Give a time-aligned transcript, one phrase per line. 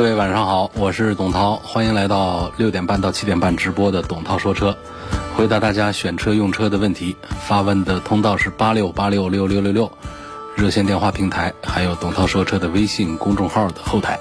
[0.00, 4.74] 各位晚上好，我是董涛，欢迎来到六点半到七点半直播的董涛说车，
[5.36, 7.16] 回答大家选车用车的问题。
[7.46, 9.92] 发问的通道是八六八六六六六六，
[10.56, 14.18] 热线电话平台，还有董涛说车的微信公众号的后台。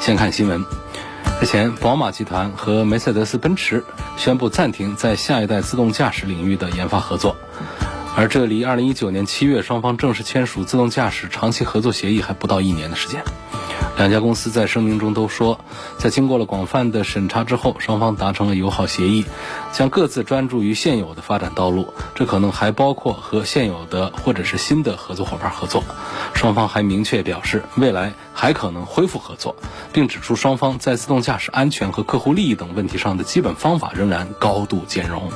[0.00, 0.66] 先看新闻，
[1.40, 3.84] 日前，宝马集团和梅赛德斯奔驰
[4.16, 7.36] 宣布暂停在下一代自动驾驶领域的研发合作，
[8.16, 13.22] 而这离二零一九年七月双方正式签署自动驾驶长期合作协议还不到一年的时间。
[13.96, 15.60] 两家公司在声明中都说，
[15.98, 19.24] 在经过了广泛的审查之后，双方达成了友好协议，
[19.70, 21.92] 将各自专注于现有的发展道路。
[22.14, 25.84] 这可能还包括和现有的或者是新的合作伙伴合作。
[26.34, 29.54] 双方还明确表示，未来还可能恢复合作，
[29.92, 35.30] 并指出双方在自动驾驶安全和客户利益等问题上的基本方法仍然高度兼容。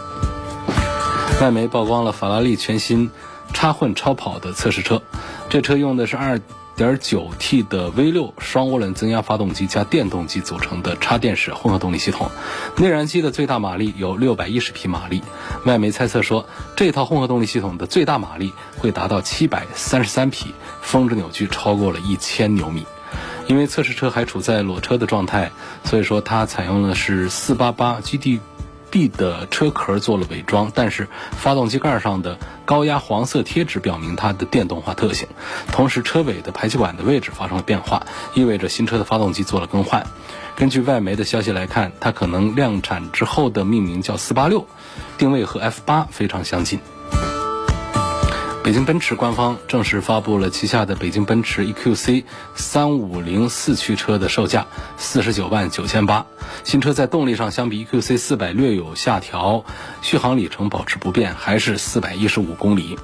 [1.41, 3.11] 外媒曝光了法拉利全新
[3.53, 5.03] 插混超跑的测试车，
[5.51, 6.41] 这车用的是二。
[6.77, 12.31] 点九 T 的 V 六双涡轮增压发动机加电动机组成的插电式混合动力系统，
[12.77, 15.23] 内燃机的最大马力有六百一十匹马力。
[15.65, 22.87] 外媒猜测说，这套混合动力系统的最大马力会达到七百三十三匹，峰值扭矩超过了一千牛米。
[23.47, 25.53] 因为测试车还处在裸车的状态，
[25.85, 28.41] 所以说它采用的是四八八 GD。
[28.91, 35.29] B 的车壳做了伪装，但是发动机盖上的高压黄色贴纸表明它的电动化特性。
[35.73, 40.07] 同时，车尾的排气管的位置发生了变化，意味着新车的发动机做了更换。
[40.55, 44.65] 根据外媒的消息来看，它可能量产之后的命名叫486，
[45.19, 46.81] 定位和 F8 非常相近。
[48.67, 52.25] 北京奔驰官方正式发布了旗下的北京奔驰 EQC
[52.57, 54.67] 三五零四驱车的售价
[54.97, 56.27] 四十九万九千八。
[56.65, 59.65] 新车在动力上相比 EQC 四百略有下调，
[60.03, 62.99] 续航里程保持不变，还是四百一十五公里。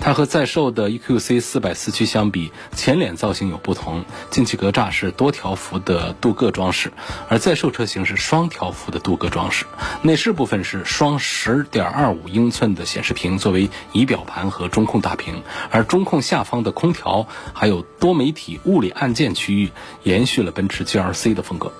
[0.00, 6.92] 它和在售的 EQC 四百四驱相比，前脸造型有不同，进气格栅是多条幅的镀铬装饰，
[7.28, 9.64] 而在售车型是双条幅的镀铬装饰。
[10.02, 19.70] 内饰部分是双十点二五英寸的显示屏作为仪表盘和中控大屏，而中控下方的空调还有多媒体物理按键区域，
[20.02, 21.72] 延续了奔驰 GLC 的风格。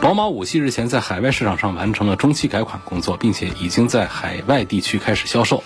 [0.00, 5.62] 宝马五系日前在海外市场上完成了中期改款工作，并且已经在海外地区开始销售。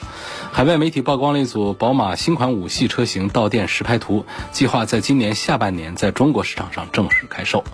[0.57, 7.65] 海外媒体曝光了一组宝马新款五系车型到店实拍图，计划在今年下半年在中国市场上正式开售。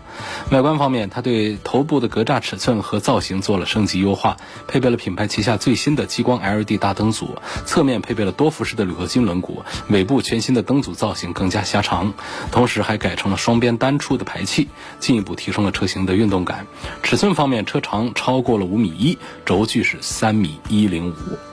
[0.50, 7.36] 外观方面，它对头部的格栅尺寸和造型做了升级优化，配备了品牌旗下最新的激光 LED 大灯组，
[7.66, 9.58] 侧面配备了多辐式的铝合金轮毂，
[9.90, 12.14] 尾部全新的灯组造型更加狭长，
[12.50, 14.68] 同时还改成了双边单出的排气，
[14.98, 16.66] 进一步提升了车型的运动感。
[17.02, 21.49] 尺寸方面，车长超过了五米一，轴距是三米一零五。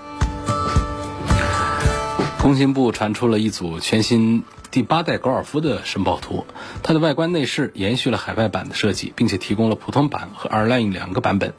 [2.42, 6.46] 工信部传出了一组全新第八代高尔夫的申报图，
[6.84, 11.54] 它的外观内饰延续了海外版的设计，并且提供了普通版和 R Line 两个版本。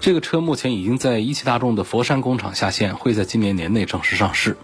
[0.00, 4.56] 这个车目前已经在一汽大众的佛山工厂下线，会在今年年内正式上市。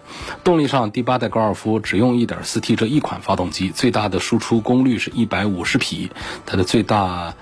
[0.43, 6.09] 动力上，第八代高尔夫只用 1.4T 这一款发动机，最大的输出功率是一百五十匹，
[6.45, 7.35] 它的最大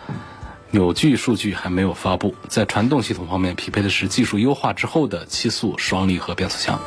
[0.71, 2.35] 扭矩数据还没有发布。
[2.47, 6.79] 在传动系统方面，匹配的是技术优化之后的七速双离合变速箱。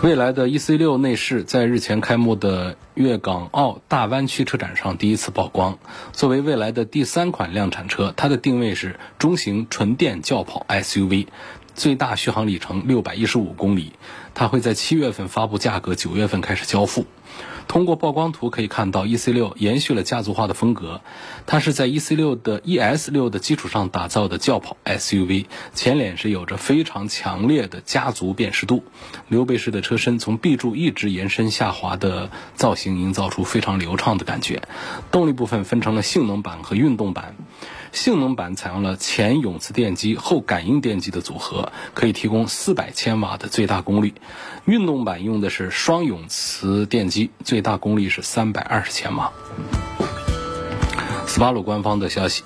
[0.00, 5.76] 未来的 E C 六内饰在日前开幕的粤港澳大湾区车展上第一次曝光。
[6.12, 11.26] 作为未来的第三款量产车，它的定位是中型纯电轿跑 S U V，
[11.74, 13.94] 最大续航里程六百一十五公里。
[14.34, 17.04] 它会在七月份发布价格，九月份开始交付。
[17.68, 21.02] 通过曝光图可以看到，EC6 延续了家族化的风格，
[21.46, 25.44] 它是在 EC6 的 ES6 的基础上打造的轿跑 SUV，
[25.74, 28.82] 前脸是有着非常强烈的家族辨识度，
[29.28, 34.62] 溜背式的车身从 B 柱一直延伸下滑的造型，营造出非常流畅的感觉。
[35.12, 37.36] 动力部分分成了性能版和运动版。
[37.92, 44.14] 性能版采用了前永磁电机后感应电机的组合，可以提供四百千瓦的最大功率。
[44.64, 49.32] 运动版用的是双永磁电机，最大功率是三百二十千瓦。
[51.26, 52.42] 斯巴鲁官方的消息，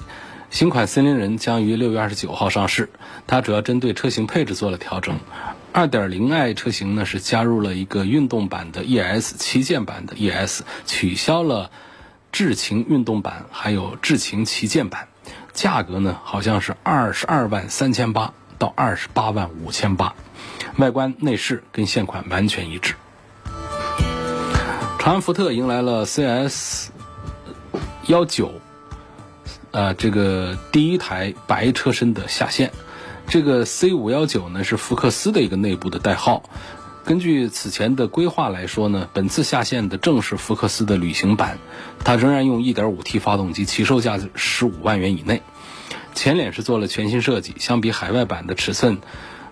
[0.51, 2.91] 新款森林人将于六月二十九号上市。
[3.27, 5.19] 它主要针对车型配置做了调整
[5.73, 11.71] ，2.0i 车型呢是加入了一个运动版的 ES 旗舰版的 ES，取消了
[12.33, 15.09] 智擎运动版，还有智擎旗舰版，
[15.53, 20.15] 价格呢好像是二十二万三千八到二十八万五千八，
[20.77, 22.95] 外观内饰跟现款完全一致。
[24.99, 26.91] 长安福特迎来了 CS
[28.07, 28.53] 幺九，
[29.73, 32.73] 呃，这个第一台白车身的下线。
[33.29, 36.43] 这个 C 五幺九呢是福克斯的一个内部的代号。
[37.05, 41.59] 根据此前的规划来说呢，本次下线的正是福克斯的旅行版，
[42.05, 45.43] 它仍然用 1.5T 发动机，起售价十五万元以内。
[46.15, 48.99] 前脸是做了全新设计，相比海外版的尺寸，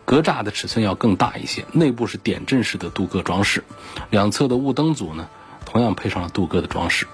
[0.05, 1.65] 格栅的尺寸要更大一些。
[1.73, 3.65] 内部是点阵式的镀铬装饰，
[4.11, 5.29] 两侧的雾灯组呢，
[5.67, 7.07] 同样配上了镀铬的装饰。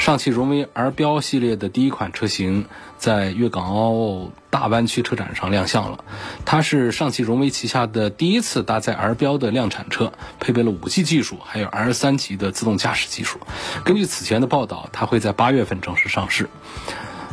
[0.00, 2.64] 上汽荣威 R 标系列的第一款车型
[2.96, 6.02] 在粤港澳大湾区车展上亮相了。
[6.46, 13.40] 它是上汽荣威旗下的第一次搭载 R 标的量产车，配备了 5G 技术，还有 R 三级的自动驾驶技术。
[13.84, 16.48] 根据此前的报道，它会在八月份正式上市。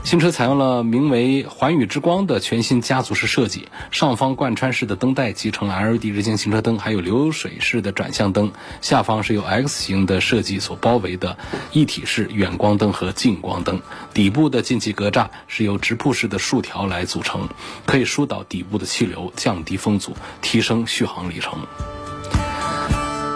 [0.04, 8.48] 新车采用了名为“环宇之光”的全新家族式设计，上方贯穿式的灯带集成 LED 日间行车灯，还有流水式的转向灯；
[8.80, 11.38] 下方是由 X 型的设计所包围的
[11.74, 13.82] 一体式远光灯和近光灯。
[14.14, 17.50] 底部的进气格栅是由直瀑式的竖条来组成，
[17.86, 21.60] 可以疏导底部的气流，降低风阻，提升续航里程。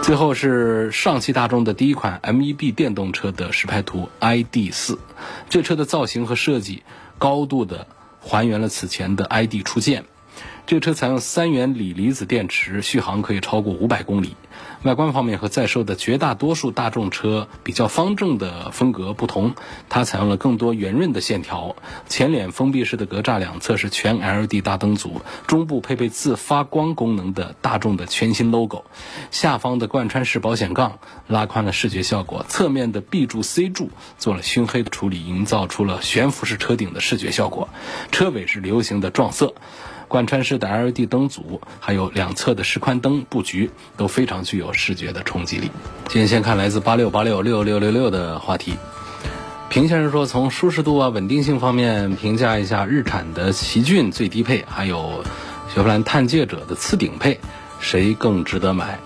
[0.01, 4.97] 最后是上汽大众的第一款 MEB 电动车的实拍图 ID.4，，
[5.49, 6.83] 这车的造型和设计
[7.17, 7.87] 高度的
[8.19, 10.03] 还原了此前的 ID 初见。
[10.65, 14.35] 这车采用三元锂离子电池，续航可以超过五百公里。
[14.83, 19.53] 外观方面和在售的绝大多数大众车比较方正的风格不同，
[19.89, 21.75] 它采用了更多圆润的线条。
[22.09, 28.83] 前脸封闭式的格栅两侧是全 LED 大灯组，中部配备自发光功能的大众的全新 logo。
[29.29, 30.97] 下方的贯穿式保险杠
[31.27, 37.69] 拉宽了视觉效果，侧面的 B 柱 C 柱做了熏黑的处理，营造出了悬浮式车顶的视觉效果。
[38.11, 39.53] 车尾是流行的撞色。
[40.11, 45.71] 贯穿式的 LED 灯组，还有两侧的示宽灯布局都非常具有视觉的冲击力。
[46.09, 48.73] 今天先看来自八六八六六六六六的话题。
[49.69, 55.23] 平先生说，从舒适度啊、稳定性方面评价一下日产的奇骏最低配，还有
[55.73, 57.39] 雪佛兰探界者的次顶配，
[57.79, 58.99] 谁更值得买？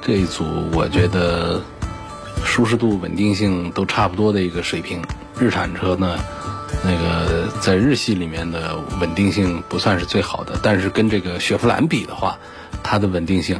[0.00, 1.60] 这一组我觉得
[2.44, 5.02] 舒适度、稳定性都差不多的一个水平。
[5.40, 6.16] 日产车呢？
[6.86, 12.38] 那个在日系里面的稳定性不算是最好的，但是跟这个雪佛兰比的话，
[12.82, 13.58] 它的稳定性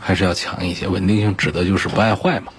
[0.00, 0.88] 还是要强一些。
[0.88, 2.52] 稳定性指的就是不爱坏嘛，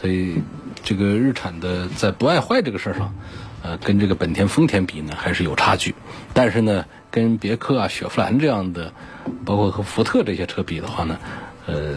[0.00, 0.40] 所以
[0.84, 3.12] 这个日产的在不爱坏这个事儿上，
[3.62, 5.96] 呃，跟这个本田、丰田比呢还是有差距。
[6.32, 8.92] 但是呢，跟别克啊、雪佛兰这样的，
[9.44, 11.18] 包括和福特这些车比的话呢，
[11.66, 11.96] 呃，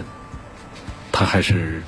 [1.12, 1.84] 它还是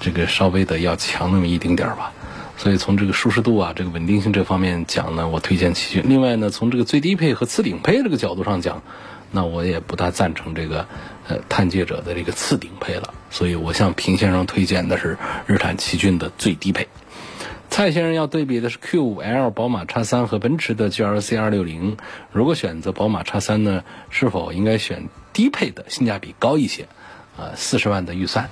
[0.00, 2.12] 这个稍微的要强那么一丁点儿吧。
[2.58, 6.08] 所以从这个舒适度啊，这个稳定性这方面讲呢，我推荐奇骏。
[6.08, 8.82] 另外呢，从这个最低配和次顶配这个角度上讲，
[9.30, 10.86] 那我也不大赞成这个
[11.28, 13.12] 呃探界者的这个次顶配了。
[13.30, 16.88] 所以我向平先生推荐的是日产奇骏的最低配。
[17.68, 21.98] 蔡先生要对比的是 Q5L、宝马 X3 和奔驰的 GLC 260。
[22.32, 26.88] 如果选择宝马 X3 呢，是否应该选低配的，性价比高一些？
[27.36, 28.48] 啊，四十万的预算。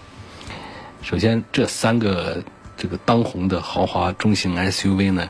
[1.01, 2.43] 首先这三个。
[2.77, 5.29] 这个当红的豪华中型 SUV 呢，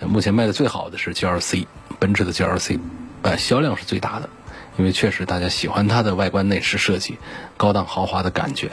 [0.00, 1.66] 目前卖的最好的是 GLC，
[1.98, 2.78] 奔驰的 GLC，
[3.22, 4.28] 呃，销量是最大的，
[4.76, 7.18] 因为确实大家喜欢它的外观内饰设计，
[7.56, 8.70] 高档豪华的感觉。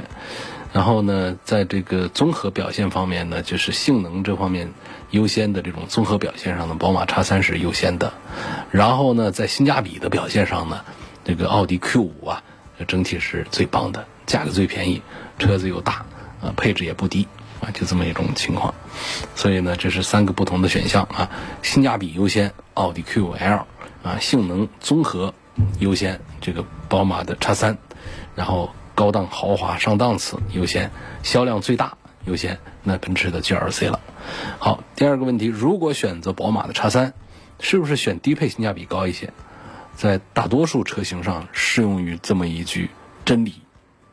[0.71, 4.71] 然后呢，在这个综合表现方面呢，就是性能这方面
[5.09, 8.13] 优先的这种综合表现上呢，宝马 X3 是优先的。
[8.69, 10.85] 然后呢，在性价比的表现上呢，
[11.23, 12.43] 这个奥迪 Q5 啊，
[12.87, 15.01] 整体是最棒的，价格最便宜，
[15.39, 16.05] 车子又大，
[16.39, 17.27] 啊，配置也不低。
[17.61, 18.73] 啊，就这么一种情况，
[19.35, 21.29] 所以呢，这是三个不同的选项啊，
[21.61, 23.63] 性价比优先，奥迪 Q5L
[24.03, 25.33] 啊，性能综合
[25.79, 27.77] 优先，这个宝马的 X3，
[28.35, 33.99] 然后高档豪华上档次优先，销量最大优先，那奔驰的 GLC 了。
[34.59, 37.13] 好，第二个问题，如果选择宝马的 X3，
[37.59, 39.33] 是不是选低配性价比高一些？
[39.95, 42.89] 在大多数车型上适用于这么一句
[43.25, 43.55] 真理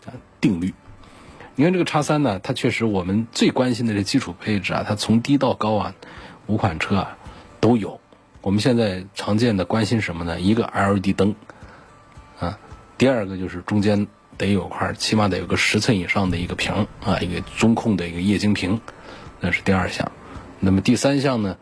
[0.04, 0.10] 啊
[0.40, 0.74] 定律。
[1.58, 5.94] 你看这个叉三呢，它确实我们最关心的这基础配置啊，它从低到高啊，
[6.46, 7.16] 五款车啊
[7.60, 7.98] 都有。
[8.42, 10.38] 我们现在常见的关心什么呢？
[10.38, 11.34] 一个 LED 灯
[12.38, 12.58] 啊，
[12.98, 18.78] 第二个就是中间得有块，起码得有个十寸以上的一个屏啊，一个中控的一个液晶屏，
[19.40, 20.12] 那是第二项。
[20.60, 21.56] 那么第三项呢，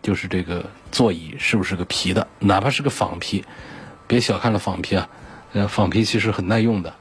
[0.00, 2.28] 就是这个座椅是不是个皮的？
[2.38, 3.44] 哪怕是个仿皮，
[4.06, 5.08] 别小看了仿皮啊。
[5.54, 6.94] 呃，仿皮其实很耐用的，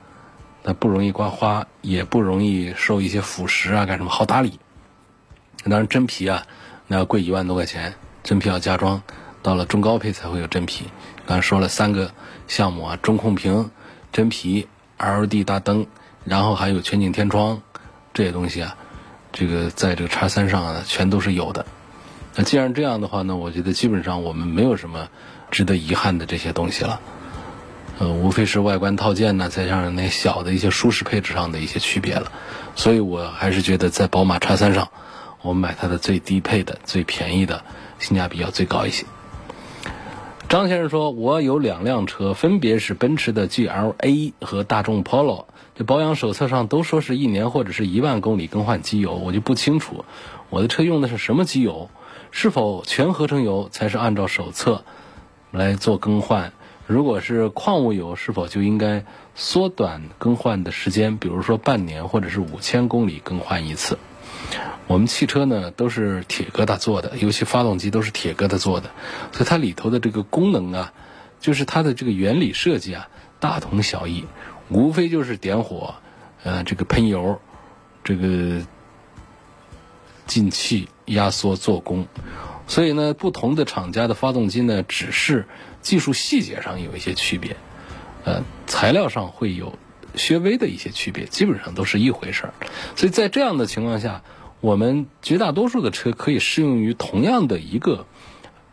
[0.64, 4.60] 它不容易刮花，也不容易受一些腐蚀啊，干什么好打理。
[5.66, 6.46] 当然真皮啊，
[6.88, 9.02] 那要贵一万多块钱，真皮要加装，
[9.42, 10.86] 到了中高配才会有真皮。
[11.26, 12.12] 刚才说了三个
[12.48, 13.72] 项目啊，中控屏、
[14.12, 14.68] 真皮、
[14.98, 15.88] LED 大灯，
[16.24, 17.62] 然后还有全景天窗
[18.14, 18.76] 这些东西啊，
[19.32, 21.66] 这个在这个叉三上啊，全都是有的。
[22.36, 25.08] 那既然这样的话呢，我觉得基本上我们没有什么
[25.52, 27.00] 值得遗憾的这些东西了。
[28.00, 32.32] 呃，无非是外观套件呢，再加上那小的一些舒适配置上的一些区别了。
[32.76, 34.90] 所以我还是觉得在宝马叉三上，
[35.42, 37.64] 我们买它的最低配的、最便宜的，
[38.00, 39.06] 性价比要最高一些。
[40.50, 45.46] 张先生说：“我有两辆车，分别是奔驰的 GLA 和大众 Polo。
[45.76, 50.06] 这保养手册上都说是一年或者是一万公里更换机油，我就不清楚
[50.52, 51.90] 我的车用的是什么机油，
[52.30, 54.84] 是否全合成油才是按照手册
[55.50, 56.54] 来做更换？
[56.86, 63.98] 如果是矿物油，是否就应该缩短更换的时间，比如说半年或者是五千公里更换一次？”
[64.86, 68.92] 我们汽车呢都是铁疙瘩做的，尤其发动机都是铁疙瘩做的，
[69.32, 70.94] 所以它里头的这个功能啊，
[71.40, 73.08] 就是它的这个原理设计啊，
[73.40, 74.26] 大同小异，
[74.68, 75.96] 无非就是点火，
[76.44, 77.40] 呃，这个喷油，
[78.04, 78.62] 这个
[80.28, 82.06] 进气、压缩、做功。
[82.68, 85.48] 所以呢，不同的厂家的发动机呢，只是
[85.84, 87.56] 技术细节上有一些区别，
[88.24, 89.78] 呃，材料上会有
[90.16, 92.54] 略微的一些区别，基本上都是一回事儿。
[92.96, 94.24] 所以在这样的情况下。
[94.64, 98.06] 我们绝大多数的车可以适用于同样的一个，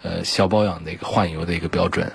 [0.03, 2.13] 呃，小保养的一个换油的一个标准。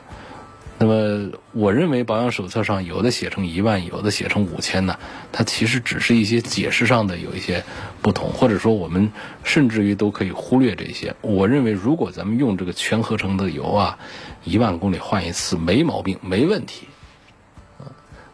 [0.77, 4.97] 那么，我认为保养手册上有的写成一万，有的写成五千呢，
[5.33, 7.65] 它其实只是一些解释上的有一些
[8.01, 9.11] 不同，或者说我们
[9.43, 11.13] 甚至于都可以忽略这些。
[11.19, 13.99] 我认为，如果咱们用这个全合成的油啊，
[14.45, 16.87] 一万公里换一次没毛病，没问题。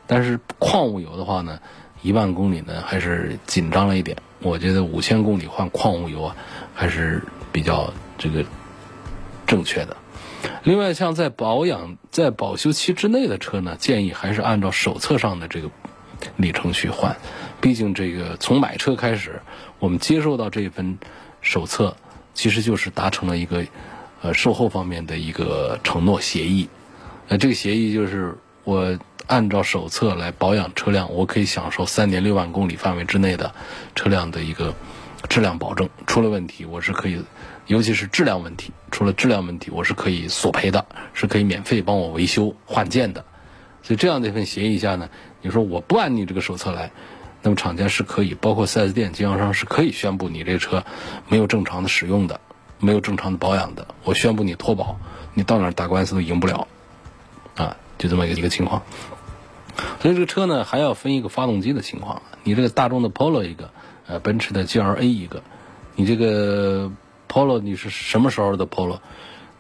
[0.06, 1.60] 但是矿物油的话呢，
[2.02, 4.18] 一万公里呢还是紧张了一点。
[4.40, 6.36] 我觉得五千公里换矿物油啊，
[6.74, 8.44] 还是比较这个
[9.48, 9.96] 正确的。
[10.64, 15.70] 另外，像在保养在保修期之内的车呢，建议还是按照手册上的这个
[16.36, 17.16] 里程去换。
[17.62, 19.42] 毕竟，这个从买车开始，
[19.80, 20.98] 我们接受到这份
[21.42, 21.96] 手册，
[22.34, 23.64] 其实就是达成了一个
[24.22, 26.70] 呃售后方面的一个承诺协议。
[27.28, 28.98] 呃，这个协议就是我。
[29.28, 33.54] 按照手册来保养车辆，我可以享受三年六万公里范围之内的
[33.96, 34.74] 车辆的一个
[35.30, 35.88] 质量保证。
[36.06, 37.24] 出了问题，我是可以，
[37.68, 43.24] 尤其是质量问题，出了质量问题，我是可以索赔的，是可以免费帮我维修换件的。
[43.84, 45.08] 所以这样的一份协议下呢，
[45.42, 46.92] 你说我不按你这个手册来，
[47.42, 50.84] 那么厂家是可以，包括 4S 店经销商是可以宣布你这车
[51.30, 52.42] 没有正常的使用的，
[52.82, 55.00] 没有正常的保养的，我宣布你脱保，
[55.34, 56.68] 你到哪打官司都赢不了，
[57.56, 58.82] 啊，就这么一个一个情况。
[60.02, 62.22] 所以这个车呢，还要分一个发动机的情况。
[62.44, 63.72] 你这个大众的 Polo 一个，
[64.08, 65.44] 呃，奔驰的 GLA 一个，
[65.96, 66.92] 你这个
[67.30, 69.00] Polo 你是什么时候的 Polo？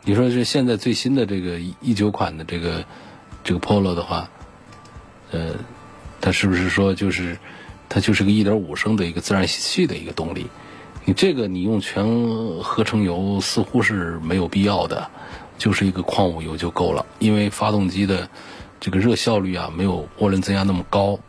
[0.03, 2.83] 你说是现在最新的这个一九款的这个
[3.43, 4.29] 这个 Polo 的话，
[5.31, 5.53] 呃，
[6.19, 7.37] 它是不是说就是
[7.87, 10.47] 它就是个一点五升的一个自然吸气的一个动力？
[11.05, 12.05] 你这个你用全
[12.61, 15.09] 合成油似乎是没有必要的，
[15.57, 18.29] 就是一个矿物油就够了，因为发动机的。
[18.83, 21.19] 这个热效率啊，没有涡轮增压那么高，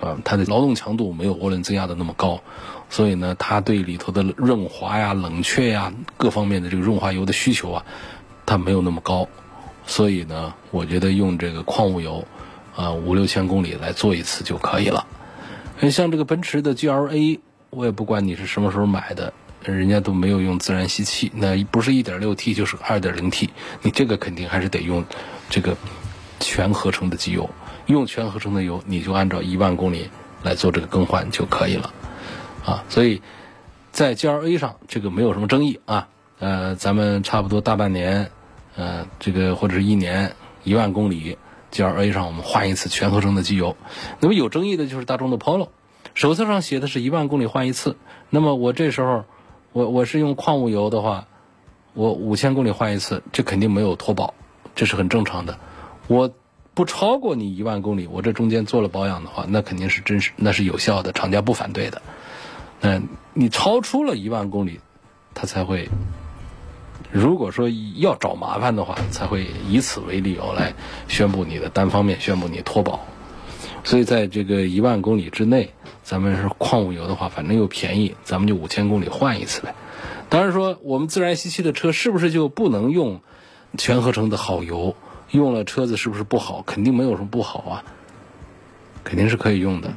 [0.00, 2.40] 啊，它的劳动强度没有涡轮增压的那么高，
[2.88, 7.84] 所以呢，它对里头的润滑呀、冷却呀各方面的这个润滑油的需求啊，
[8.46, 9.26] 它没有那么高，
[9.88, 12.24] 所以呢，我觉得用这个矿物油，
[12.76, 15.04] 啊，五六千公里来做一次就可以了。
[15.90, 19.32] 像这个奔驰的 GLA，我也不管你是什么时候买的，
[19.64, 23.50] 人家都没有用自然吸气，那不是一点六 T 就是二点零 T，
[23.82, 25.04] 你这个肯定还是得用
[25.48, 25.76] 这个。
[26.42, 27.50] 全合成的机油，
[27.84, 30.08] 用全合成的油，你就按照一万公里
[30.42, 31.92] 来做这个更换就可以了，
[32.64, 33.20] 啊，所以
[33.92, 36.08] 在 G L A 上这个没有什么争议啊，
[36.38, 38.30] 呃，咱们差不多大半年，
[38.74, 40.34] 呃，这个或者是一年
[40.64, 41.36] 一万公里
[41.70, 43.76] G L A 上我们换一次全合成的机油，
[44.18, 45.68] 那么有争议的就是大众的 Polo，
[46.14, 47.96] 手册上写的是一万公里换一次，
[48.28, 49.24] 那么我这时候
[49.72, 51.26] 我我是用矿物油的话，
[51.94, 54.34] 我五千公里换一次，这肯定没有脱保，
[54.74, 55.58] 这是很正常的。
[56.08, 56.30] 我
[56.74, 62.02] 不超过你一万公里，我这中间做了保养的话，那肯定是真实，那是有效的，厂家不反对的。
[62.80, 64.80] 嗯，你超出了一万公里，
[65.34, 65.88] 他才会，
[67.12, 70.72] 如果说要找麻烦的话，才会以此为理由来
[71.06, 73.00] 宣布你的单方面宣布你脱保。
[73.82, 75.70] 所以在这个一万公里之内，
[76.02, 79.74] 咱们是矿物油的话，反正又便宜，咱们就五千公里换一次呗。
[80.28, 83.20] 当然说，我们自然吸气的车是不是就不能用
[83.78, 84.94] 全合成的好油？
[85.30, 86.62] 用了车子是不是不好？
[86.66, 87.84] 肯定没有什么不好啊，
[89.04, 89.92] 肯定是可以用的。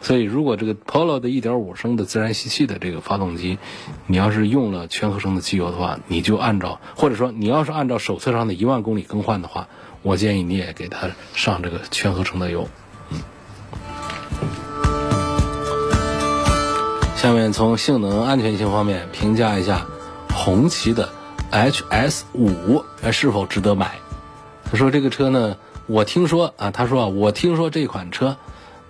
[0.00, 3.58] 所以，如果这个 Polo 的1.5升的自然吸气的这个发动机，
[4.08, 9.68] 你要是用了全合成的机油的话，你就按照，或者说你要是按照手册上的一万公里更换的话，
[10.02, 12.68] 我建议你也给它上这个全合成的油。
[17.22, 19.86] 下面从性能安全性方面评价一下
[20.34, 21.08] 红旗的
[21.52, 23.92] HS 五是否值得买。
[24.64, 28.36] 他说这个车呢，我听说啊，他说啊，我听说这款车。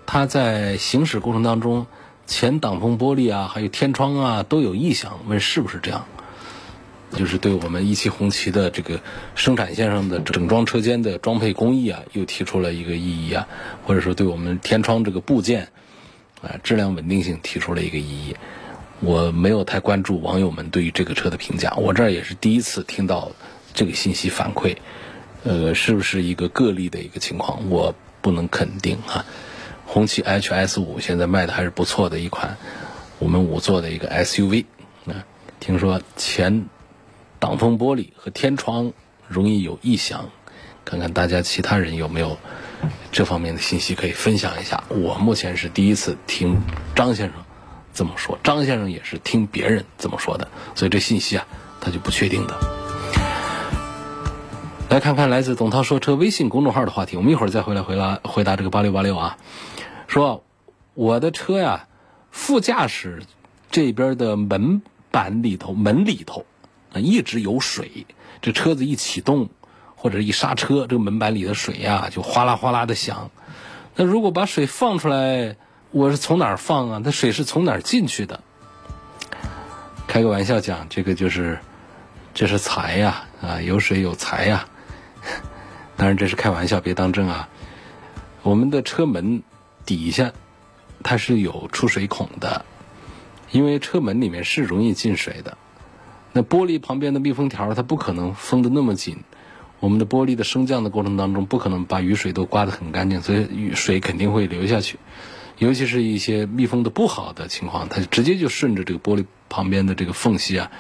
[0.07, 1.87] 它在行驶过程当中，
[2.27, 5.19] 前挡风玻璃啊，还有天窗啊，都有异响。
[5.27, 6.07] 问是不是这样？
[7.15, 8.99] 就是对我们一汽红旗的这个
[9.35, 13.47] 生产线上的整装车间的装配工艺啊，又提出了一个异议啊，
[13.85, 15.69] 或者说对我们天窗这个部件
[16.43, 18.37] 啊质量稳定性提出了一个异议。
[19.01, 23.33] 我没有太关注网友们对于这个车的评价，我这儿也是第一次听到
[23.75, 24.77] 这个信息反馈。
[25.45, 27.69] 呃，是不是一个个例的一个情况？
[27.69, 29.27] 我不能肯定啊。
[29.87, 32.57] 红旗 HS 五现在卖的还是不错的一款，
[33.19, 34.67] 我们五座的一个 SUV。
[35.07, 35.27] 啊，
[35.59, 36.67] 听说前
[37.41, 38.93] 挡风玻璃和天窗
[39.27, 40.31] 容易有异响，
[40.85, 42.39] 看看大家其他人有没有
[43.11, 44.85] 这方面的信息可以分享一下。
[44.89, 46.61] 我目前是第一次听
[46.95, 47.37] 张先生
[47.95, 51.47] 这么说，张先生也是听别人这么说的，所以这信息啊
[51.81, 52.55] 他就不确定的。
[54.89, 59.39] 来看看来自董涛说车微信公众号的话题，我们一会儿再回来回答回答这个八六八六啊。
[60.07, 60.45] 说
[60.95, 61.87] 我的车呀，
[62.31, 63.23] 副驾驶
[63.71, 66.45] 这边的门板里头门里头
[66.93, 68.07] 啊一直有水，
[68.43, 69.49] 这车子一启动
[70.03, 73.31] 或者一刹车，这个门板里的水呀就哗啦哗啦的响。
[73.95, 75.55] 那如果把水放出来，
[75.93, 77.01] 我是从哪儿放啊？
[77.05, 78.41] 那水是从哪儿进去的？
[80.09, 81.57] 开个玩笑讲，这个就是
[82.35, 84.67] 这是财呀啊，有水有财呀。
[85.97, 87.49] 当然这是开玩笑，别当真啊。
[88.43, 89.41] 我们的车门。
[89.85, 90.31] 底下
[91.03, 92.65] 它是有出水孔的，
[93.51, 95.59] 因为车门里面是容易进水的。
[96.33, 99.19] 那玻璃旁边的密封条它不可能封的那么紧，
[99.83, 105.01] 我们的玻璃的升降的过程当中不可能把雨水都刮得很干净，所以雨水肯定会流下去。
[105.59, 110.71] 尤其是一些密封的不好的情况，它直接就顺着这个玻璃旁边的这个缝隙啊，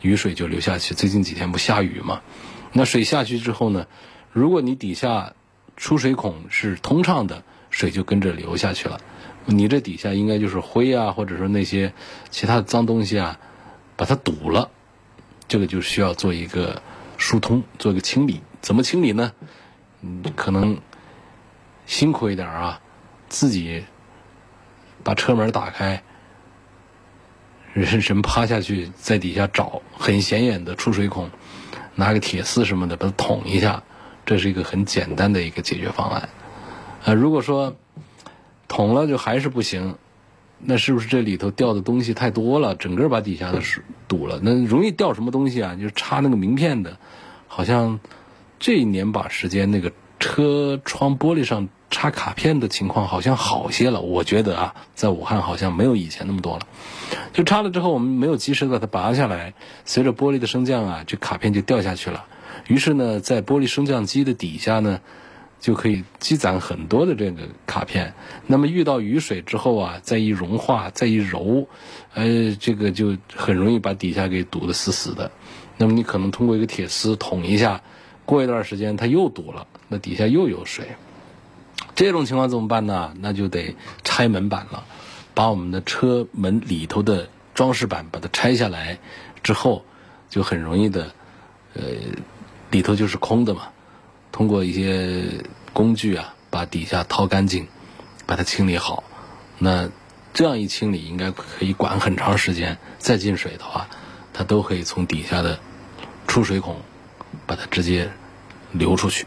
[0.00, 0.92] 雨水就流下去。
[0.96, 2.22] 最近几天不下雨嘛，
[2.72, 3.86] 那水下去之后呢，
[4.32, 5.34] 如果你底下
[5.76, 7.44] 出水孔是通畅的。
[7.70, 8.98] 水就跟着流下去了，
[9.44, 11.92] 你这底下应该就是灰啊，或者说那些
[12.30, 13.38] 其他的脏东西啊，
[13.94, 14.70] 把它堵了，
[15.48, 16.80] 这个就需要做一个
[17.18, 18.40] 疏通，做一个清理。
[18.60, 19.32] 怎么清理呢？
[20.02, 20.78] 嗯，可能
[21.86, 22.80] 辛苦一点啊，
[23.28, 23.84] 自己
[25.02, 26.02] 把车门打开，
[27.72, 31.30] 人人趴下去在底下找很显眼的出水孔，
[31.94, 33.82] 拿个铁丝什么的把它捅一下，
[34.26, 36.28] 这是一个很简单的一个解决方案。
[37.04, 37.76] 啊，如果说
[38.66, 39.96] 捅了就还是不行，
[40.58, 44.38] 那是不是这里头掉的东西太多了，整个把底下的水堵了？
[44.42, 45.74] 那容易掉什么东西啊？
[45.76, 46.98] 就是插那个名片的，
[47.46, 47.98] 好像
[48.58, 54.00] 这一年把时间那个车窗玻璃上插卡片的情况好像好些了。
[54.00, 56.66] 我觉得啊，在武汉好像没有以前那么多了。
[57.32, 62.26] 就插了之后，我们没有及时把它拔下来，随着玻璃的升降啊，这卡片就掉下去了。
[62.66, 65.00] 于是呢，在玻璃升降机的底下呢。
[65.60, 68.14] 就可以积攒很多的这个卡片，
[68.46, 71.66] 那么遇到雨水之后啊，再一融化，再一揉，
[72.14, 75.32] 呃，这个就很容易把底下给堵得死死的。
[75.76, 77.82] 那么你可能通过一个铁丝捅一下，
[78.28, 80.86] 过一段时间它又堵了，那底下又有水。
[81.94, 83.14] 这种情况怎么办呢？
[83.20, 84.84] 那就得拆门板了，
[85.32, 88.98] 把我们的车门里头的装饰板把它拆下来
[89.42, 89.82] 之后，
[90.28, 91.10] 就很容易的，
[91.72, 91.82] 呃，
[92.70, 93.62] 里头就是空的嘛。
[94.30, 95.24] 通过一些
[95.72, 97.66] 工具啊，把底下掏干净，
[98.26, 99.02] 把它清理好。
[99.56, 99.88] 那
[100.34, 102.76] 这样一清理，应该可以管很长时间。
[102.98, 103.88] 再进水的话，
[104.34, 105.58] 它都可以从底下的
[106.26, 106.76] 出水孔
[107.48, 108.08] 把它直接
[108.70, 109.26] 流出去。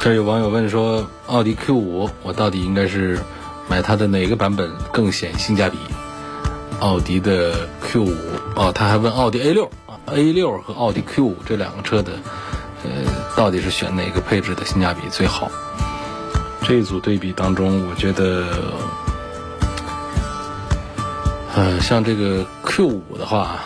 [0.00, 3.20] 这有网友问说，奥迪 Q 五，我到底应该是
[3.68, 5.78] 买它的哪个版本更显性价比？
[6.80, 8.16] 奥迪的 Q 五
[8.56, 9.70] 哦，他还问奥迪 A 六
[10.06, 12.14] ，A 六和奥迪 Q 五这两个车的。
[12.82, 12.90] 呃，
[13.36, 15.48] 到底是选哪个配置的性价比最好？
[16.64, 18.44] 这一组对比当中，我觉得，
[21.54, 23.60] 呃，像这个 Q 五的话，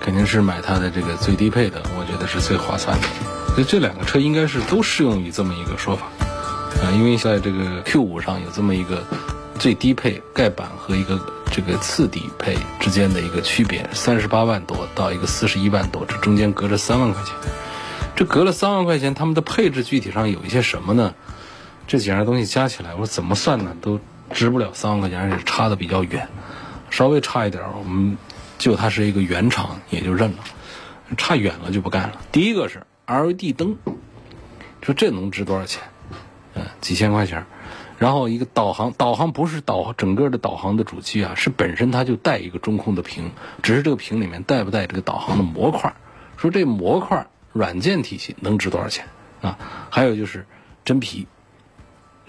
[0.00, 3.06] 肯定是买它的这个最低配的，我觉得是最划算的。
[3.54, 6.06] 所以这两个车应该是都适用于这么一个说法，
[6.82, 9.04] 啊，因为在这个 Q 五上有这么一个
[9.58, 11.20] 最低配盖板和一个
[11.52, 17.34] 这个次低配之间的一个区别，三十八万多到一个四十一万多，这中间隔着三万块钱。
[18.16, 21.14] 这隔了三万块钱，他们的配置具体上有一些什么呢？
[21.86, 23.74] 这几样东西加起来，我怎么算呢？
[23.80, 23.98] 都
[24.32, 26.28] 值不了三万块钱，而且差的比较远，
[26.90, 28.16] 稍微差一点，我们
[28.60, 30.44] 就它是一个原厂也就认了，
[31.16, 32.20] 差远了就不干了。
[32.30, 33.78] 第一个是 LED 灯，
[34.82, 35.82] 说这能值多少钱？
[36.54, 37.46] 嗯，几千块钱。
[37.98, 45.94] 然后一个导航，导航不是导整个的导航的主机啊，是本身它就带一个中控的屏，只是这个屏里面带不带这个导航的模块。
[46.36, 49.06] 说这模块软件体系能值多少钱
[49.40, 49.58] 啊？
[49.90, 50.46] 还有就是
[50.84, 51.26] 真皮，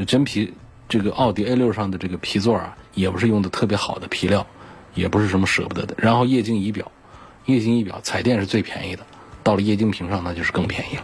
[0.07, 0.53] 真皮
[0.87, 4.47] 这个奥迪 A 六上的这个皮座啊，也不是用的特别好的皮料，
[4.93, 5.95] 也不是什么舍不得的。
[5.97, 6.91] 然后液晶仪表，
[7.45, 9.05] 液晶仪表彩电是最便宜的，
[9.43, 11.03] 到了液晶屏上那就是更便宜了。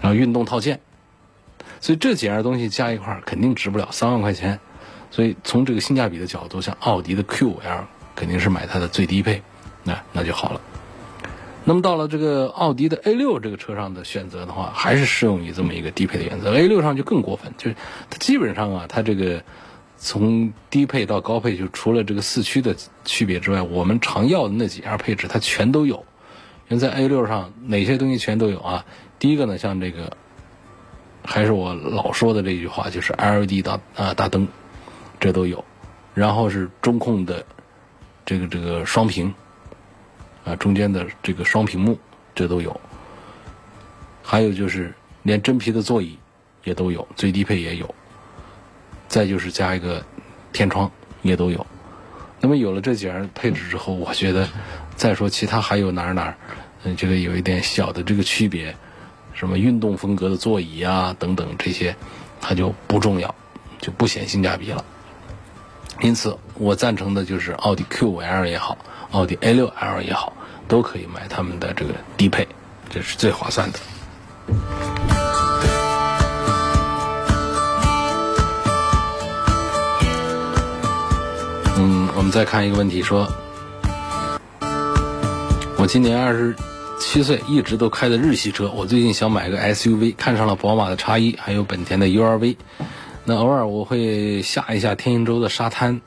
[0.00, 0.80] 然后运动套件。
[1.80, 4.58] 所以这几样东西加一块儿肯定值不了三万块钱，
[5.10, 7.84] 所以从这个性价比的角度，像奥迪的 Q5L
[8.16, 9.42] 肯定是买它的最低配，
[9.82, 10.62] 那那就好了。
[11.66, 16.54] 那么到了这个奥迪的 A6 这个车上的选择的话，还是适用于这么一个低配的原则。
[16.54, 17.76] A6 上就更过分，就是
[18.08, 19.42] 它基本上啊，它这个
[20.04, 26.04] 从低配到高配，就除了这个四驱的区别之外，我们常要的那几样配置它全都有。
[26.68, 28.84] 因为在 A6 上哪些东西全都有啊？
[29.18, 30.16] 第一个呢，像这个。
[31.26, 34.46] 还是我老说的这句话，就是 LED 大啊大灯，
[35.18, 35.64] 这都有，
[36.12, 37.42] 然后是中控的
[38.26, 39.32] 这个这个双屏
[40.44, 41.98] 啊，中间的这个双屏幕
[42.34, 42.78] 这都有，
[44.22, 46.18] 还有就是连真皮的座椅
[46.62, 47.94] 也都有，最低配也有，
[49.08, 50.04] 再就是加一个
[50.52, 50.90] 天窗
[51.22, 51.66] 也都有。
[52.40, 54.48] 那么有了这几样配置之后，我觉得
[54.96, 56.36] 再说其他还有哪儿哪儿，
[56.84, 58.74] 嗯，这个有一点小的这个区别。
[59.32, 61.96] 什么运动风格的座椅啊，等等这些，
[62.40, 63.34] 它就不重要，
[63.80, 64.84] 就不显性价比了。
[66.00, 68.78] 因此，我赞成的就是奥迪 Q5L 也好，
[69.10, 70.32] 奥迪 A6L 也好，
[70.68, 72.46] 都可以买他们的这个低配，
[72.88, 75.23] 这是最划算的。
[82.16, 83.28] 我们再看一个问题，说，
[85.76, 86.54] 我今年二十。
[87.00, 92.56] 七岁一直都开的日系车，我最近想买个 SUV，看上了宝马的叉一，还有本田的 URV。
[93.24, 96.00] 那偶尔我会下一下天津州的沙滩，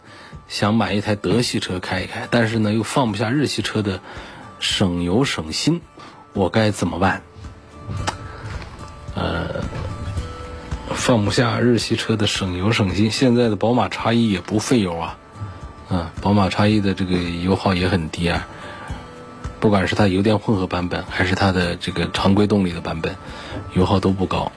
[0.47, 3.99] 想买一台德系车开一开，但是呢又放不下日系车的
[4.59, 5.81] 省油省心，
[6.33, 7.21] 我该怎么办？
[9.13, 9.61] 呃，
[10.89, 15.17] 放不下日系车的省油省心，现在的宝马叉一也不费油啊，
[15.89, 18.47] 嗯，宝马叉一的这个油耗也很低啊。
[19.59, 23.15] 不管是它油电混合版本，还是它的这个常规动力的版本，
[23.73, 24.51] 油耗都不高。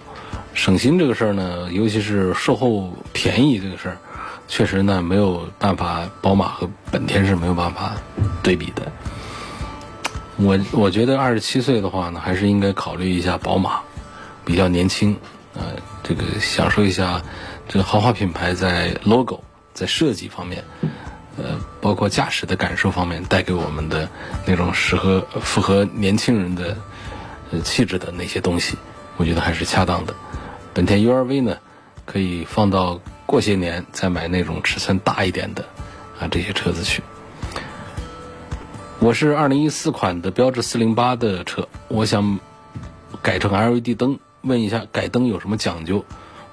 [0.52, 3.96] 省心这个事儿呢，尤其是售后便宜这个事儿，
[4.48, 7.94] 确实呢没有办法，宝马和本田是没有办法
[8.42, 8.82] 对比的。
[10.36, 13.80] 我我觉得二十七岁的话呢，还是应该考虑一下宝马，
[14.44, 15.16] 比较年轻，
[15.54, 15.62] 呃，
[16.02, 17.22] 这个享受一下
[17.68, 20.64] 这个豪华品牌在 logo 在设计方面。
[21.42, 24.08] 呃，包括驾驶的感受方面带给我们的
[24.46, 26.76] 那种适合符合年轻人的
[27.50, 28.76] 呃气质的那些东西，
[29.16, 30.14] 我觉得还是恰当的。
[30.74, 31.56] 本田 URV 呢，
[32.04, 35.64] 可以放到过些年再买那种尺寸大一点的
[36.18, 37.02] 啊这些车子去。
[38.98, 42.38] 我是二零一四款的标致四零八的车，我想
[43.22, 46.04] 改成 LED 灯，问一下改灯有什么讲究？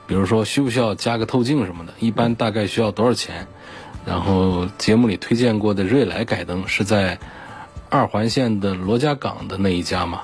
[0.07, 1.93] 比如说需不需要加个透镜什么的？
[1.99, 3.47] 一般大概需要多少钱？
[4.07, 7.19] 然后节目里推荐过的瑞来改灯是在
[7.89, 10.21] 二环线的罗家港的那一家嘛？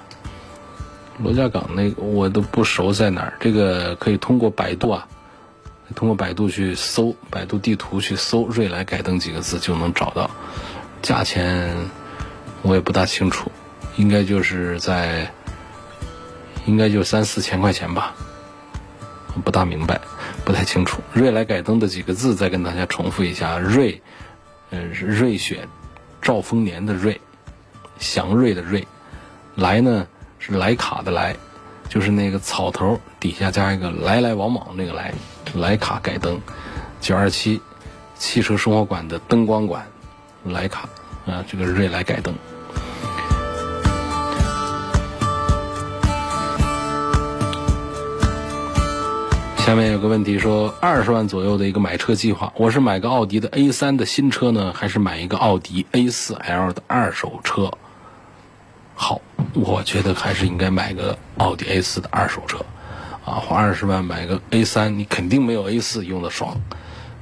[1.20, 5.06] 罗家港那个我都不熟在哪儿，这个可以通过百度啊，
[5.96, 10.32] 通过百度去搜，百度地图去搜“瑞来改灯”几个字就能找到。
[11.02, 11.76] 价钱
[12.62, 13.52] 我也不大清楚，
[13.98, 15.30] 应该就是在，
[16.66, 18.16] 应该就三四千块钱吧，
[19.44, 20.00] 不大明白。
[20.46, 24.02] 不太清楚，瑞来改灯的几个字，再跟大家重复一下：瑞，
[24.72, 25.68] 呃，瑞雪，
[26.22, 27.20] 兆丰年的瑞，
[27.98, 28.86] 祥瑞的瑞，
[29.56, 30.06] 来呢
[30.40, 31.36] 是莱卡的来，
[31.88, 35.14] 就是那个草头底下加一个来来往往那个来，
[35.54, 36.42] 莱卡改灯，
[37.00, 37.62] 九二七，
[38.18, 39.88] 汽车生活馆的灯光馆，
[40.44, 40.90] 莱卡
[41.26, 42.36] 啊，这个瑞来改灯。
[49.64, 57.72] 下面有个问题说，二十万左右的一个买车计划，我是买个奥迪的 A 三的新车呢，还是买一个奥迪 A 四 L 的二手车？
[58.94, 59.22] 好，
[59.54, 62.58] 我觉得还是应该买个奥迪 A 四的二手车，
[63.24, 66.60] 啊，花二十万买个 A 三，你肯定没有 A 四用的爽。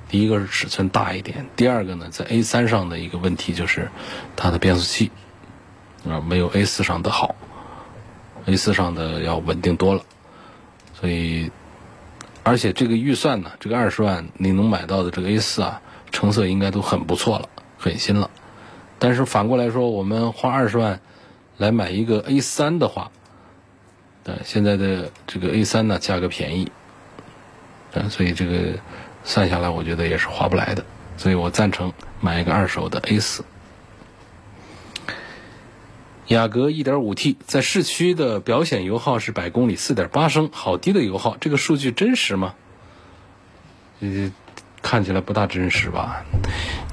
[0.10, 3.88] 第一个是尺寸大一点，第二个呢，在 A 三上的一个问题就是
[4.36, 5.12] 它的变速器
[6.10, 7.36] 啊，没有 A 四上的好。
[8.48, 10.02] A 四上的要稳定多了。
[11.00, 11.52] 所以，
[12.44, 18.30] 而且这个预算呢，这个二十万你能买到的这个 A 四啊，成色应该都很不错了，很新了。
[18.98, 21.00] 但是反过来说，我们花二十万
[21.58, 23.12] 来买一个 A 三的话，
[24.24, 26.72] 呃，现在的这个 A 三呢价格便宜，
[27.94, 28.80] 呃，所以这个
[29.24, 30.84] 算下来，我觉得也是划不来的。
[31.18, 33.44] 所以我赞成买一个二手的 A 四。
[36.32, 42.54] 雅阁 1.5T 在市区的表显油耗是百公里4.8升，好低的油耗，这个数据真实吗？
[44.00, 44.32] 呃，
[44.82, 46.24] 看起来不大真实吧？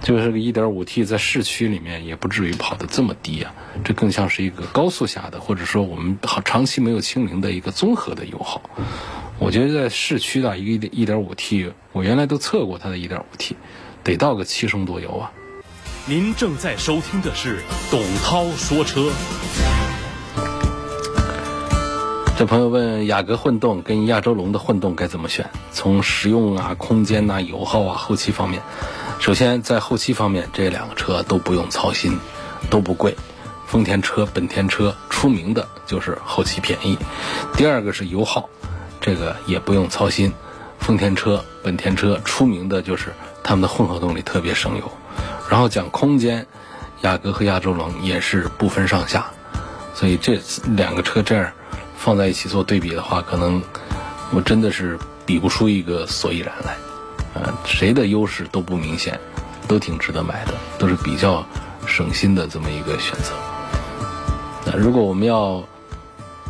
[0.02, 8.60] 就是个 1.5T 在市区里面也不至于跑得这么低啊，这更像是一个高速下的，或者说我们好长期没有清零的一个综合的油耗。
[9.38, 13.52] 我觉得在市区的一个 1.5T，我原来都测过它的 1.5T，
[14.02, 15.30] 得到个七升多油啊。
[16.08, 19.10] 您正在收听的是董涛说车。
[22.34, 25.50] 这朋友问雅阁混动跟亚洲龙的混动该怎么选？
[25.70, 28.62] 从实用啊、空间呐、油耗啊、后期方面，
[29.18, 32.18] 首先在后期方面，这两个车都不用操心，
[32.70, 33.14] 都不贵。
[33.66, 36.96] 丰田车、本田车出名的就是后期便宜。
[37.52, 38.48] 第二个是油耗，
[38.98, 40.32] 这个也不用操心。
[40.78, 44.90] 丰田车、本田车出名的就是他们的混合动力特别省油。
[45.48, 46.46] 然后讲空间，
[47.02, 49.26] 雅阁和亚洲龙也是不分上下，
[49.94, 50.38] 所以这
[50.76, 51.50] 两个车这样
[51.96, 53.62] 放在一起做对比的话，可能
[54.30, 59.18] 我真的是比不出一个所以然来，啊，谁的优势都不明显，
[59.66, 61.44] 都挺值得买的，都是比较
[61.86, 63.32] 省心的这么一个选择。
[64.66, 65.64] 那如果我们要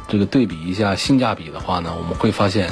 [0.08, 2.68] 这个对比一下性价比的话呢，我们会发现，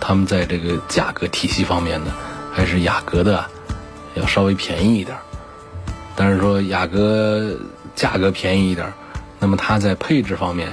[0.00, 2.10] 他们在这个价格体系方面呢，
[2.52, 3.44] 还是雅阁的
[4.14, 5.16] 要稍微便宜一点。
[6.14, 7.56] 但是说雅阁
[7.94, 8.92] 价格便宜一点，
[9.38, 10.72] 那么它在配置方面，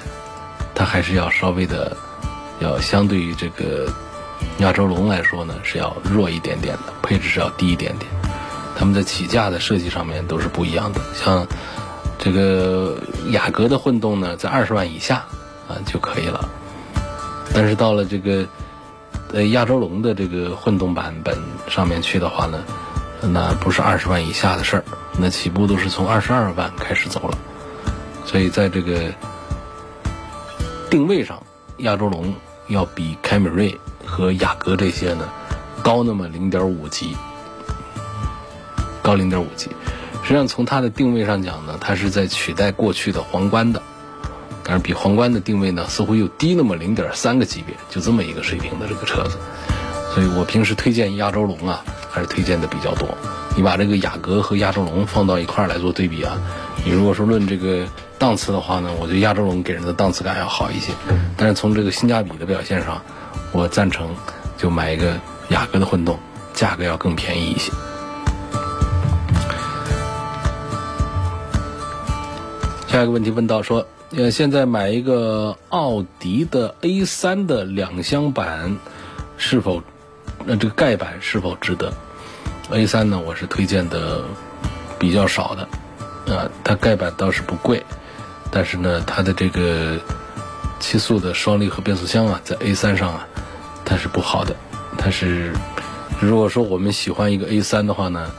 [0.75, 1.95] 它还是要稍微的，
[2.59, 3.87] 要相对于这个
[4.59, 8.11] 亚洲龙来说呢，是要弱一点点的，配置是要低一点点。
[8.77, 11.01] 他们在起价的设计上面都是不一样的。
[11.13, 11.45] 像
[12.17, 12.97] 这个
[13.31, 15.25] 雅阁的混动呢，在二十万以下
[15.67, 16.47] 啊就可以了。
[17.53, 18.45] 但是到了这个
[19.33, 22.63] 呃亚洲龙的这个混动版本上面去的话呢，
[23.21, 24.83] 那不是二十万以下的事儿。
[25.17, 27.37] 那起步都是从二十二万开始走了，
[28.25, 29.13] 所以在这个
[30.89, 31.43] 定位上，
[31.79, 32.33] 亚洲龙
[32.67, 35.27] 要比凯美瑞和雅阁这些呢
[35.83, 37.17] 高那么零点五级，
[39.01, 39.69] 高零点五级。
[40.23, 43.81] 实际上从它的定位上讲呢，它是在取代过去的皇冠的，
[44.63, 49.37] 但是比皇冠的定位呢似乎又低那么零点三个级别，就这么一个水平的这个车子。
[50.13, 53.07] 所以我平时推荐亚洲龙啊，还是推荐的比较多。
[53.55, 56.37] 你把这个雅阁和亚洲龙放到一块儿来做对比啊，
[56.85, 57.85] 你如果说论这个
[58.17, 60.93] 档次的话呢，我觉得亚洲龙给人的档次感要好一些。
[61.35, 63.01] 但是从这个性价比的表现上，
[63.51, 64.09] 我赞成
[64.57, 65.19] 就买一个
[65.49, 66.17] 雅阁的混动，
[66.53, 67.71] 价格要更便宜一些。
[72.87, 78.77] 下一个问题问到说，呃，现在买一个奥迪的 A 三的两厢版，
[79.37, 79.83] 是否，
[80.45, 81.93] 那这个盖板是否值得
[82.71, 84.23] ？A 三呢，我是推荐的
[84.97, 87.83] 比较少的，啊，它盖板倒是不贵，
[88.51, 89.99] 但是呢，它的这个
[90.79, 93.27] 七速的双离合变速箱啊，在 A 三上啊，
[93.85, 94.55] 它是不好的。
[94.97, 95.53] 它是
[96.19, 98.31] 如果说我们喜欢一个 A 三的话呢，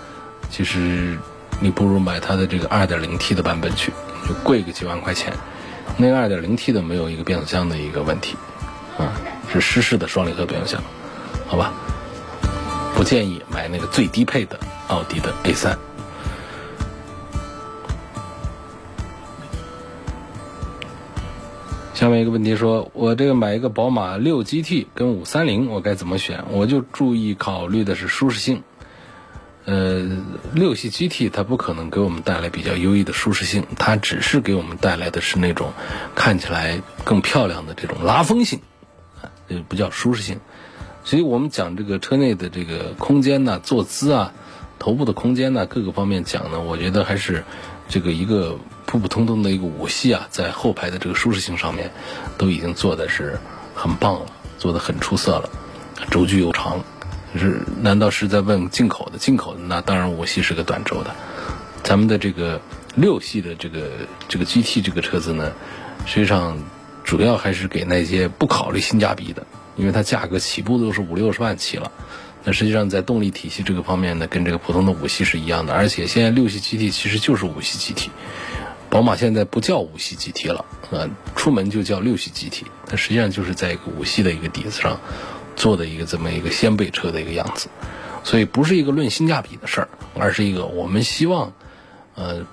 [0.50, 1.16] 其实
[1.60, 3.92] 你不如买它的这个 2.0T 的版本去，
[4.28, 5.32] 就贵个几万块钱。
[5.96, 8.36] 那个 2.0T 的没有一个变速箱的一个问题，
[8.98, 9.12] 啊，
[9.52, 10.82] 是湿式的双离合变速箱，
[11.46, 11.72] 好吧？
[12.94, 15.78] 不建议买那个最低配的奥迪的 A 三。
[21.94, 26.44] 下面一个问题说，我这个买一个宝马六 GT 跟五三零，我该怎么选？
[26.50, 28.62] 我就注意考虑的是舒适性。
[29.66, 30.08] 呃，
[30.54, 35.74] 六系 GT 它不可能给我们带来比较优异的舒适性，它只是给我们带来的是那种
[36.14, 38.62] 看起来更漂亮的这种拉风性，
[39.20, 40.40] 啊，这不叫舒适性。
[41.02, 44.32] 所以我们讲这个车内的这个空间呢，坐姿啊，
[44.78, 47.44] 头部的空间呢，各个方面讲呢，我觉得还是
[47.88, 51.90] 这个一个普普通通的一个五系啊，在后排的这个舒适性上面，
[52.36, 53.38] 都已经做的是
[53.74, 54.26] 很棒了，
[54.58, 55.50] 做的很出色了，
[56.10, 56.80] 轴距又长，
[57.34, 59.18] 是难道是在问进口的？
[59.18, 61.14] 进口的那当然五系是个短轴的，
[61.82, 62.60] 咱们的这个
[62.94, 63.88] 六系的这个
[64.28, 65.52] 这个 GT 这个车子呢，
[66.04, 66.58] 实际上
[67.04, 69.46] 主要还是给那些不考虑性价比的。
[69.76, 71.90] 因为它价格起步都是五六十万起了，
[72.44, 75.72] 那实际上在动力体系这个方面呢，跟这个普通的五系是一样的。
[75.72, 78.10] 而且现在六系 GT 其实就是五系 GT，
[78.88, 84.98] 宝马现在不叫五系 GT 了，呃，出门就叫六系 GT，它实际上就是在一个五系的一个底子上
[85.56, 87.68] 做的一个这么一个掀背车的一个样子，
[88.24, 91.52] 所以不是一个论性价比的事儿，而是一个我们希望，
[92.14, 92.46] 呃，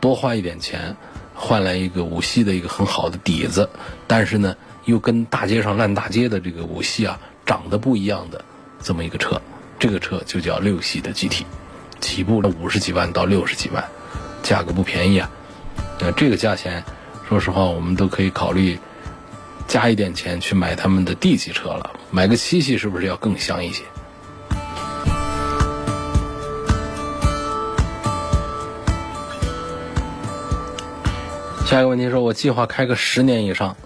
[0.00, 0.96] 多花一点钱
[1.34, 3.68] 换来一个五系的一个很好的底子，
[4.06, 4.56] 但是呢，
[4.88, 8.42] 又跟大街上烂大街的这个五系啊长得不一样的
[8.82, 9.38] 这么一个车，
[9.78, 11.44] 这个车就叫六系的 GT，
[12.00, 13.84] 起步了五十几万到六十几万，
[14.42, 15.30] 价格不便宜啊。
[16.00, 16.82] 那这个价钱，
[17.28, 18.78] 说实话，我们都可以考虑
[19.66, 21.90] 加一点钱去买他们的 D 级车了。
[22.10, 23.84] 买个七系是不是要更香一些？
[31.66, 33.76] 下一个问题说，我计划开个十年以上，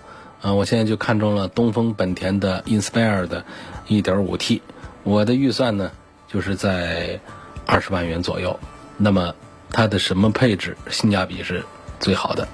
[0.42, 3.44] 啊，我现在就看中了东风本田的 Inspire 的
[3.88, 4.61] 1.5T，
[5.05, 5.90] 我的预算呢
[6.28, 7.20] 就是在
[7.64, 8.61] 二十万元左右。
[8.98, 9.35] 那么
[9.70, 11.64] 它的什么配置性价比是？
[12.00, 12.48] 最好的，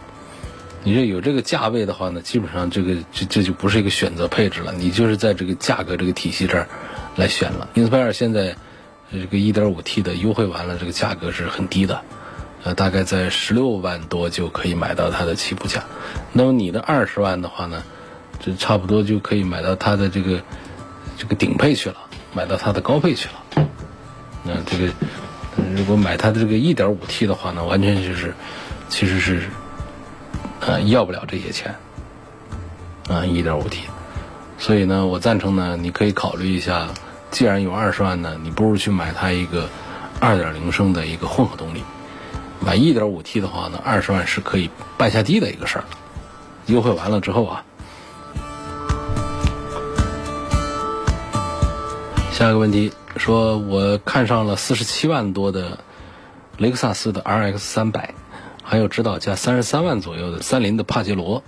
[0.85, 6.69] 你这有这个价位的话呢，基本上这个这这就不是一个选择配置了，你就是在这个价格这个体系这儿
[7.17, 7.67] 来选了。
[7.75, 8.55] Inspire 现在
[9.11, 12.03] 这个 1.5T 的优惠完了，这个价格是很低的，
[12.65, 15.85] 呃，大概在十六万多就可以买到它的起步价。
[16.33, 17.83] 那么你的二十万的话呢，
[18.41, 20.41] 这差不多就可以买到它的这个
[21.17, 21.97] 这个顶配去了，
[22.35, 23.67] 买到它的高配去了。
[24.45, 24.93] 那这个
[25.77, 28.35] 如果买它的这个 1.5T 的话呢，完全就是。
[28.91, 29.43] 其实是，
[30.61, 31.75] 呃，要不了这些钱，
[33.07, 33.81] 啊，一点五 T，
[34.57, 36.89] 所以呢，我赞成呢，你可以考虑一下，
[37.31, 39.69] 既然有二十万呢，你不如去买它一个
[40.21, 41.83] 二点零升的一个混合动力，
[42.61, 45.85] 买一点五 T 的话呢，二十万是可以办下低的一个事儿，
[46.67, 47.65] 优惠完了之后啊，
[52.33, 55.79] 下一个问题说，我看上了四十七万多的
[56.57, 58.15] 雷克萨斯的 RX 三百。
[58.71, 61.43] 还有指导价三十三万左右的三菱的帕杰罗，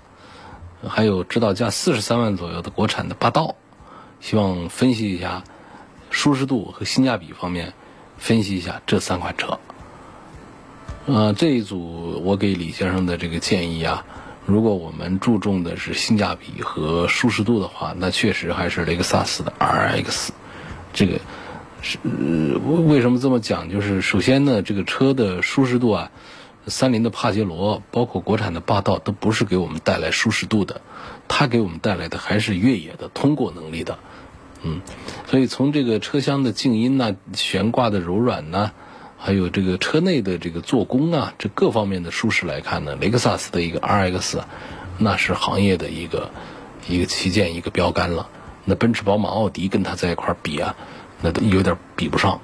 [0.88, 3.56] 还有指导价四十三万左右的国产的霸道，
[4.22, 5.44] 希望分析一下
[6.08, 7.74] 舒适度和性价比方面，
[8.16, 9.58] 分析一下这三款车。
[11.12, 14.04] 呃，这一组我给李先生的这个建议啊，
[14.46, 20.28] 如果我们注重的是性价比和舒适度的话，那确实还是雷克萨斯的 RX，
[20.92, 21.18] 这个
[21.82, 21.98] 是
[22.86, 23.68] 为什么这么讲？
[23.68, 26.10] 就是首先呢，这个车的舒适度啊。
[26.66, 30.82] 三菱的帕杰罗，包括国产的霸道，都不是给我们带来舒适度的，
[31.26, 33.98] 它给我们带来的还是越野的通过能力的。
[34.62, 34.82] 嗯，
[35.26, 38.72] 所以从这个车厢的静音呐、悬挂的柔软呐，
[39.22, 44.40] 还有这个车内的这个做工啊，这各方面的舒适来看呢，雷克萨斯的一个 RX，
[44.96, 46.30] 那是行业的一个
[46.88, 48.30] 一个旗舰、一个标杆了。
[48.64, 50.74] 那奔驰、宝马、奥迪跟它在一块比啊，
[51.20, 52.40] 那都有点比不上。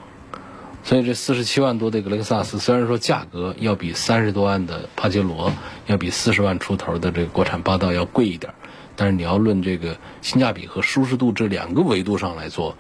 [0.85, 5.51] 所以这四十七万多的一个雷克萨斯，虽然说价格要比三十多万的帕杰罗，
[5.87, 8.53] 要比四十万出头的这个国产霸道要贵一点，
[8.95, 12.77] 但是你要论这个性价比和舒适度这两个维度上来做，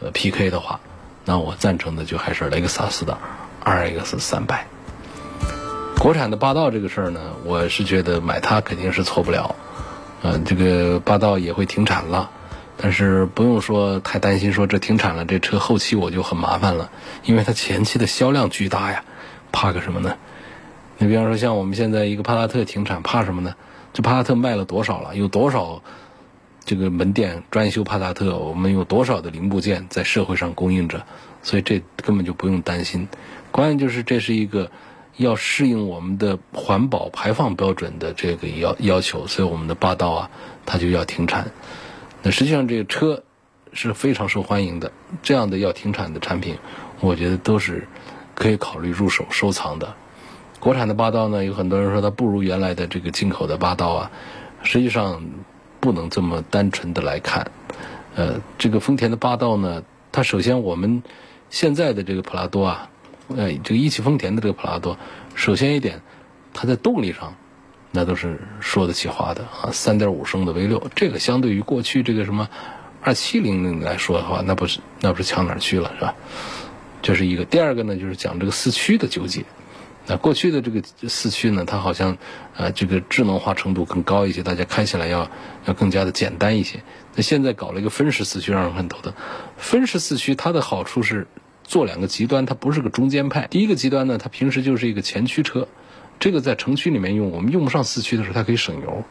[0.00, 0.80] 呃 PK 的话，
[1.24, 3.16] 那我赞成的就还是雷克萨斯的
[3.64, 4.66] RX 三百。
[5.98, 9.54] 国产的霸道这个事儿呢，我是觉得买它肯定是错不了，
[10.22, 12.30] 嗯，这个霸道也会停产了。
[12.76, 16.90] 但是不用说太担心，说这停产了，这车后期我就很麻烦了，
[17.22, 19.04] 因为它前期的销量巨大呀，
[19.52, 20.16] 怕个什么呢？
[20.98, 23.54] 你比方说像我们现在一个帕萨特停产，怕什么呢？
[23.92, 25.14] 这帕萨特卖了多少了？
[25.14, 25.82] 有多少
[26.64, 28.38] 这个门店专修帕萨特？
[28.38, 31.04] 我们有多少的零部件在社会上供应着？
[31.42, 33.08] 所以这根本就不用担心。
[33.50, 34.70] 关键就是这是一个
[35.16, 40.30] 要适应我们的环保排放标准的这个要要求，所以我们的霸道啊，
[40.64, 41.50] 它就要停产。
[42.22, 43.24] 那实际上这个车
[43.72, 46.56] 是非常受欢迎的，这样的要停产的产品，
[47.00, 47.88] 我觉得都是
[48.34, 49.94] 可以考虑入手收藏的。
[50.60, 54.10] 国产的霸道呢，有很多人说它不如原来的这个进口的霸道啊，
[54.62, 55.22] 实际上
[55.82, 57.50] 不能这么单纯的来看。
[58.14, 61.02] 呃，这个丰田的霸道呢，它首先我们
[61.50, 62.88] 现在的这个普拉多啊，
[63.36, 64.96] 呃，这个一汽丰田的这个普拉多，
[65.34, 66.00] 首先一点，
[66.54, 67.34] 它在动力上。
[67.94, 72.48] 那都是说得起话的啊，三点五升的 V 六，这个相对于过去这个什么
[73.02, 76.14] 二七零零来说的话，那不是那不是强哪去了是吧？
[77.02, 77.44] 这是一个。
[77.44, 79.44] 第二个呢，就是讲这个四驱的纠结。
[80.06, 82.16] 那过去的这个四驱呢，它好像
[82.56, 85.30] 呃这个智能化程度更高一些，大家开起来要
[85.64, 86.82] 要更加的简单一些。
[87.14, 89.12] 那现在搞了一个分时四驱，让人很头疼。
[89.56, 91.26] 分时四驱它的好处是
[91.62, 93.46] 做两个极端，它不是个中间派。
[93.48, 95.68] 第一个极端呢，它平时就是一个前驱车。
[96.22, 99.02] 这个在城区里面用，我们用不上四驱的时候，它可以省油。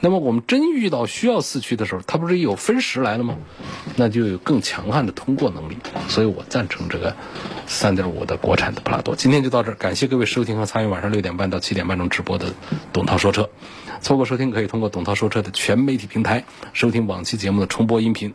[0.00, 3.36] 那么我们真遇到需要四驱的时候，它不是有分时来了吗？
[3.94, 5.76] 那就有更强悍的通过能力。
[6.08, 7.14] 所以我赞成这个
[7.68, 9.14] 3.5的国产的普拉多。
[9.14, 12.52] 今天就到这儿，感谢各位收听和参与晚上六点半到七点半钟直播的
[12.92, 13.48] 董涛说车。
[14.00, 18.34] 错过收听可以通过董涛说车的全媒体平台收听往期节目的重播音频。